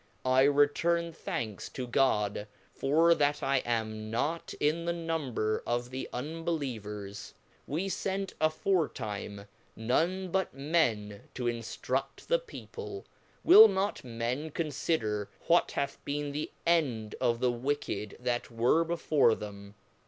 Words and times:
I 0.25 0.45
return 0.45 1.13
thanks 1.13 1.69
to 1.69 1.85
God, 1.85 2.47
for 2.73 3.13
that 3.13 3.43
I 3.43 3.57
am 3.57 4.09
not 4.09 4.51
in 4.59 4.85
the 4.85 4.93
num 4.93 5.35
ber 5.35 5.61
of 5.67 5.93
unbelievers. 6.11 7.35
We 7.67 7.87
fent 7.87 8.33
aforetime 8.41 9.45
none 9.75 10.31
but 10.31 10.55
men 10.55 11.29
to 11.35 11.43
inftrud 11.43 12.25
the 12.25 12.39
people; 12.39 13.05
will 13.43 13.67
not 13.67 14.03
men 14.03 14.49
confider 14.49 15.27
what 15.45 15.73
hath 15.73 16.03
been 16.03 16.31
the 16.31 16.49
end 16.65 17.13
of 17.21 17.39
the 17.39 17.51
wicked 17.51 18.17
that 18.19 18.49
were 18.49 18.83
before 18.83 19.35
them 19.35 19.75